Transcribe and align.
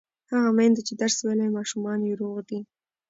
هغه 0.31 0.49
میندو 0.57 0.81
چې 0.87 0.93
درس 1.01 1.17
ویلی، 1.25 1.55
ماشومان 1.57 1.99
یې 2.07 2.13
روغ 2.21 2.37
دي. 2.49 2.59